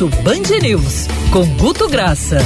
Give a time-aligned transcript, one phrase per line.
[0.00, 2.38] Almoço Band News, com Guto Graça.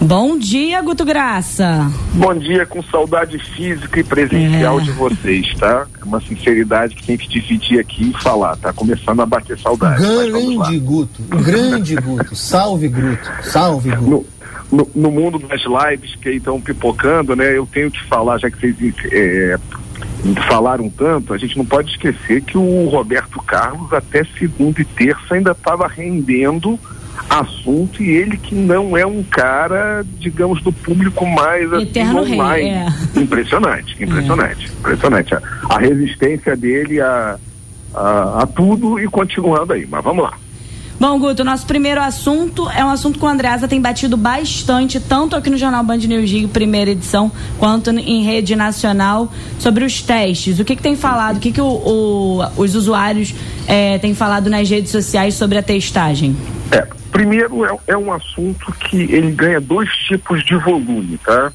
[0.00, 1.90] Bom dia, Guto Graça.
[2.14, 4.82] Bom dia, com saudade física e presencial é.
[4.82, 5.86] de vocês, tá?
[6.00, 8.72] É uma sinceridade que tem que dividir aqui e falar, tá?
[8.72, 10.02] Começando a bater saudade.
[10.02, 12.34] Grande Guto, grande Guto.
[12.34, 13.30] Salve, Guto.
[13.42, 14.08] Salve, Guto.
[14.08, 14.26] No,
[14.72, 17.58] no, no, mundo das lives que estão pipocando, né?
[17.58, 19.58] Eu tenho que falar, já que vocês é,
[20.48, 25.34] falaram tanto, a gente não pode esquecer que o Roberto Carlos até segunda e terça
[25.34, 26.78] ainda estava rendendo
[27.28, 32.68] assunto e ele que não é um cara, digamos, do público mais assim, online.
[32.70, 32.86] Rei, é.
[33.16, 34.78] Impressionante, impressionante, é.
[34.78, 35.34] impressionante.
[35.34, 37.38] A, a, resistência dele a,
[37.94, 40.32] a, a tudo e continuando aí, mas vamos lá.
[41.00, 45.36] Bom, Guto, nosso primeiro assunto é um assunto que o Andreasa tem batido bastante, tanto
[45.36, 50.58] aqui no Jornal Band News Rio, primeira edição, quanto em rede nacional, sobre os testes.
[50.58, 53.32] O que, que tem falado, o que, que o, o, os usuários
[53.68, 56.36] é, têm falado nas redes sociais sobre a testagem?
[56.72, 61.52] É, primeiro é, é um assunto que ele ganha dois tipos de volume, tá?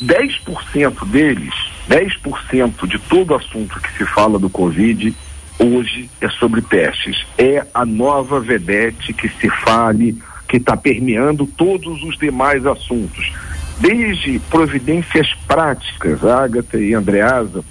[0.00, 1.52] 10% deles,
[1.90, 5.12] 10% de todo assunto que se fala do Covid
[5.58, 7.26] hoje é sobre testes.
[7.36, 13.32] É a nova vedete que se fale, que está permeando todos os demais assuntos.
[13.78, 17.64] Desde providências práticas, Ágata e Andreasa,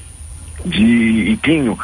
[0.66, 1.78] de Ipinho,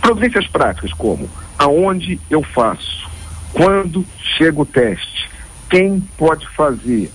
[0.00, 1.28] providências práticas como?
[1.58, 3.08] Aonde eu faço,
[3.52, 4.04] quando
[4.36, 5.28] chega o teste,
[5.68, 7.10] quem pode fazer,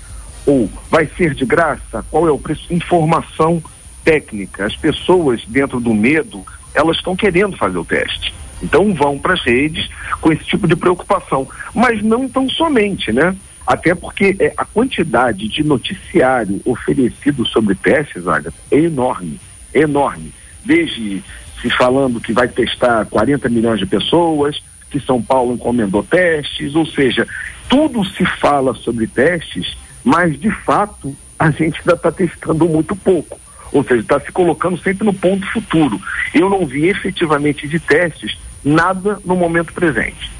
[0.46, 3.62] ou vai ser de graça, qual é o preço, informação
[4.04, 4.66] técnica.
[4.66, 8.34] As pessoas dentro do medo elas estão querendo fazer o teste.
[8.62, 9.90] Então vão para as redes
[10.22, 11.48] com esse tipo de preocupação.
[11.73, 13.36] Mas não tão somente, né?
[13.66, 19.40] Até porque é, a quantidade de noticiário oferecido sobre testes, Agatha, é enorme.
[19.73, 20.32] É enorme.
[20.64, 21.23] Desde
[21.62, 26.86] se falando que vai testar 40 milhões de pessoas, que São Paulo encomendou testes, ou
[26.86, 27.28] seja,
[27.67, 33.39] tudo se fala sobre testes, mas de fato a gente ainda está testando muito pouco
[33.75, 35.99] ou seja, está se colocando sempre no ponto futuro.
[36.33, 40.31] Eu não vi efetivamente de testes nada no momento presente.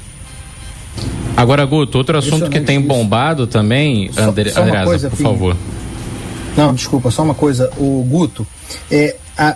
[1.36, 5.28] Agora, Guto, outro assunto que tem bombado também, só, André, só Andreasa, coisa, por filho.
[5.28, 5.56] favor.
[6.56, 7.70] Não, desculpa, só uma coisa.
[7.76, 8.46] O Guto,
[8.90, 9.54] é, a,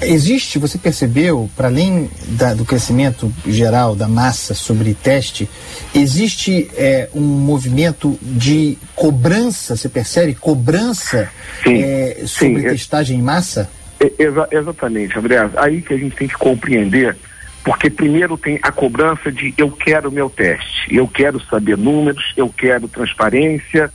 [0.00, 5.48] existe, você percebeu, para além da, do crescimento geral da massa sobre teste,
[5.94, 10.34] existe é, um movimento de cobrança, você percebe?
[10.34, 11.30] Cobrança
[11.62, 13.70] sim, é, sobre sim, é testagem em massa?
[14.00, 15.48] É, exa exatamente, André.
[15.56, 17.16] Aí que a gente tem que compreender,
[17.64, 22.48] porque primeiro tem a cobrança de eu quero meu teste, eu quero saber números, eu
[22.48, 23.90] quero transparência,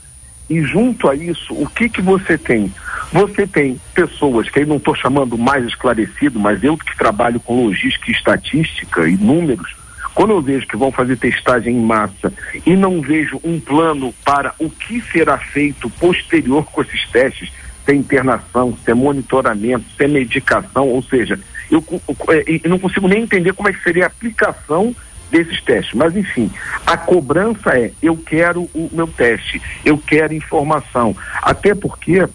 [0.50, 2.72] e junto a isso, o que que você tem?
[3.12, 7.66] Você tem pessoas que aí não estou chamando mais esclarecido, mas eu que trabalho com
[7.66, 9.76] logística e estatística e números,
[10.14, 12.34] quando eu vejo que vão fazer testagem em massa
[12.66, 17.52] e não vejo um plano para o que será feito posterior com esses testes,
[17.86, 21.40] se é internação, se é monitoramento, se é medicação, ou seja,
[21.70, 24.96] eu, eu, é, eu não consigo nem entender como é que seria a aplicação
[25.32, 25.94] desses testes.
[25.94, 26.52] Mas, enfim,
[26.86, 31.16] a cobrança é: eu quero o meu teste, eu quero informação.
[31.42, 32.28] Até porque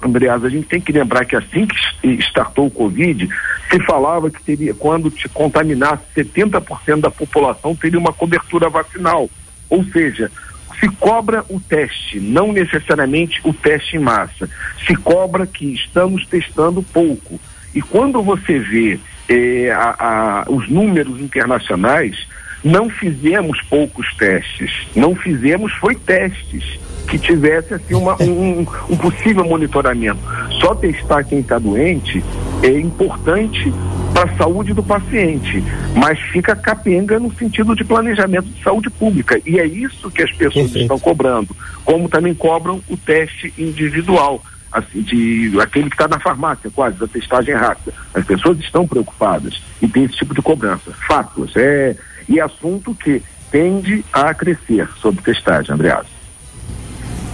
[0.00, 3.28] Andreas, a gente tem que lembrar que assim que startou o Covid,
[3.70, 9.28] se falava que teria, quando te contaminasse 70% da população teria uma cobertura vacinal.
[9.68, 10.30] Ou seja,
[10.78, 14.48] se cobra o teste, não necessariamente o teste em massa.
[14.86, 17.40] Se cobra que estamos testando pouco.
[17.74, 22.26] E quando você vê eh, a, a, os números internacionais,
[22.62, 29.44] não fizemos poucos testes, não fizemos foi testes que tivesse assim uma, um, um possível
[29.44, 30.20] monitoramento.
[30.60, 32.22] Só testar quem está doente
[32.62, 33.72] é importante
[34.12, 35.62] para a saúde do paciente,
[35.96, 39.40] mas fica capenga no sentido de planejamento de saúde pública.
[39.46, 40.78] E é isso que as pessoas Perfeito.
[40.78, 44.42] estão cobrando, como também cobram o teste individual.
[44.70, 47.90] Assim, de aquele que está na farmácia, quase, da testagem rápida.
[48.12, 50.92] As pessoas estão preocupadas e tem esse tipo de cobrança.
[51.06, 51.96] Fatos, é,
[52.28, 56.17] e assunto que tende a crescer sobre testagem, Andreas.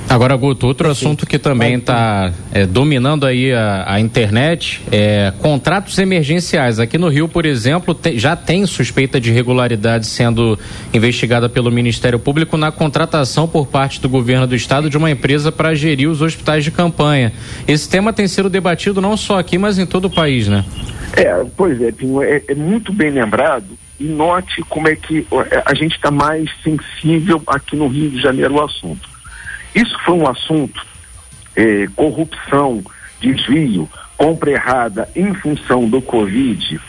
[0.08, 5.98] Agora, Guto, outro assunto que também está é, dominando aí a, a, internet é contratos
[5.98, 6.78] emergenciais.
[6.78, 10.58] Aqui no Rio, por exemplo, te, já tem suspeita de irregularidade sendo
[10.92, 15.50] investigada pelo Ministério Público na contratação por parte do governo do estado de uma empresa
[15.50, 17.32] para gerir os hospitais de campanha.
[17.66, 20.64] Esse tema tem sido debatido não só aqui, mas em todo o país, né?
[21.16, 23.66] É, pois é, Pinho, é, é muito bem lembrado
[23.98, 25.26] e note como é que
[25.64, 29.13] a gente está mais sensível aqui no Rio de Janeiro ao assunto.
[29.74, 30.84] Isso foi um assunto,
[31.56, 32.82] eh, corrupção,
[33.20, 36.80] desvio, compra errada em função do Covid,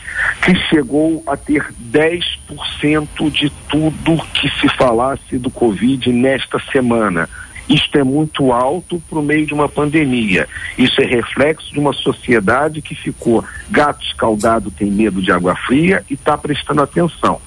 [0.42, 7.28] que chegou a ter 10% de tudo que se falasse do Covid nesta semana.
[7.68, 10.46] Isto é muito alto para o meio de uma pandemia.
[10.78, 16.04] Isso é reflexo de uma sociedade que ficou gato escaldado tem medo de água fria
[16.08, 17.40] e está prestando atenção.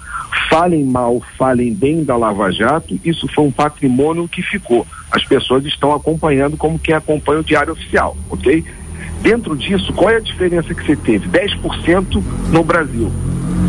[0.50, 4.86] Falem mal, falem bem da Lava Jato, isso foi um patrimônio que ficou.
[5.12, 8.64] As pessoas estão acompanhando como quem acompanha o Diário Oficial, ok?
[9.22, 11.28] Dentro disso, qual é a diferença que você teve?
[11.28, 13.12] 10% no Brasil.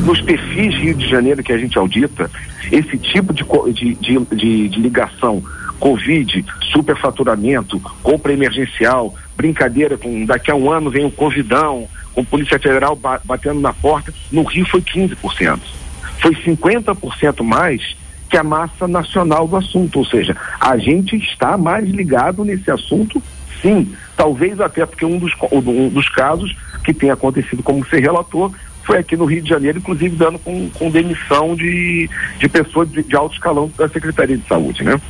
[0.07, 2.31] Nos perfis Rio de Janeiro que a gente audita,
[2.73, 5.43] esse tipo de, de, de, de ligação
[5.79, 12.59] Covid, superfaturamento, compra emergencial, brincadeira com daqui a um ano vem o Covidão, com Polícia
[12.59, 15.59] Federal batendo na porta, no Rio foi 15%.
[16.21, 17.97] Foi 50% mais
[18.29, 23.21] que a massa nacional do assunto, ou seja, a gente está mais ligado nesse assunto,
[23.61, 23.93] sim.
[24.17, 28.53] Talvez até porque um dos, um dos casos que tem acontecido, como você relatou,
[28.85, 32.09] foi aqui no Rio de Janeiro, inclusive dando com, com demissão de,
[32.39, 35.01] de pessoas de, de alto escalão da Secretaria de Saúde, né?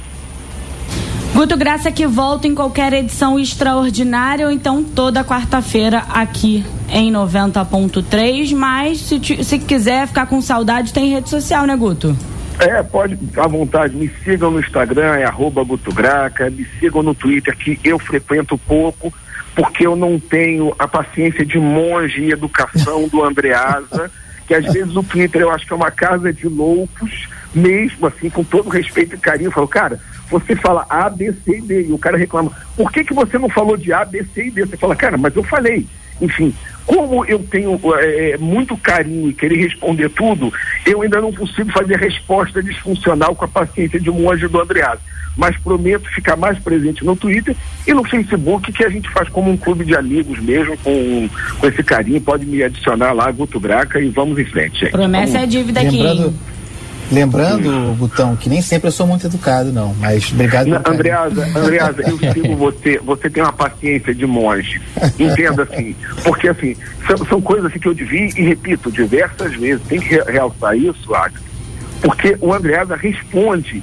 [1.35, 8.55] Guto Graça que volta em qualquer edição extraordinária ou então toda quarta-feira aqui em 90.3.
[8.55, 12.17] Mas se, se quiser ficar com saudade, tem rede social, né, Guto?
[12.61, 17.15] É, pode, à vontade, me sigam no Instagram, é arroba Guto Graca, me sigam no
[17.15, 19.11] Twitter, que eu frequento pouco,
[19.55, 24.11] porque eu não tenho a paciência de monge em educação do Andreasa,
[24.47, 28.29] que às vezes o Twitter eu acho que é uma casa de loucos, mesmo assim,
[28.29, 29.99] com todo respeito e carinho, eu falo, cara,
[30.31, 33.39] você fala A, B, C e D, e o cara reclama, por que, que você
[33.39, 34.67] não falou de A, B, C e D?
[34.67, 35.87] Você fala, cara, mas eu falei.
[36.21, 36.55] Enfim,
[36.87, 40.53] como eu tenho é, muito carinho e querer responder tudo,
[40.87, 45.01] eu ainda não consigo fazer resposta disfuncional com a paciência de um anjo do Andreado.
[45.37, 47.57] Mas prometo ficar mais presente no Twitter
[47.87, 51.67] e no Facebook, que a gente faz como um clube de amigos mesmo, com, com
[51.67, 52.21] esse carinho.
[52.21, 54.81] Pode me adicionar lá, Guto Graca, e vamos em frente.
[54.81, 54.93] Gente.
[54.93, 56.03] Promessa é dívida aqui.
[56.03, 56.35] Lembrando,
[57.11, 62.03] Lembrando, Butão, que nem sempre eu sou muito educado, não, mas obrigado não, Andreasa, Andreasa,
[62.03, 64.81] eu sigo você, você tem uma paciência de monge.
[65.19, 66.77] Entenda assim, porque assim,
[67.07, 71.15] são, são coisas assim, que eu devia e repito diversas vezes, tem que realçar isso,
[71.15, 71.43] Agnes,
[72.01, 73.83] porque o Andreasa responde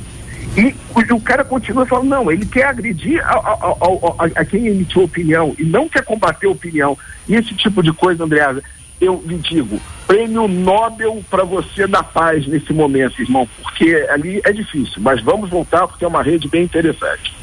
[0.55, 4.67] e o, o, cara continua falando, não, ele quer agredir a, a, a, a, quem
[4.67, 6.97] emitiu opinião e não quer combater a opinião.
[7.27, 8.63] E esse tipo de coisa, Andreasa,
[8.99, 14.51] eu lhe digo, prêmio Nobel para você da paz nesse momento, irmão, porque ali é
[14.51, 17.33] difícil, mas vamos voltar porque é uma rede bem interessante.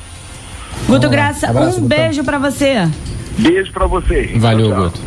[0.86, 2.88] Guto Graça, Abraço, um beijo para você.
[3.38, 4.32] Beijo para você.
[4.36, 5.00] Valeu, Guto.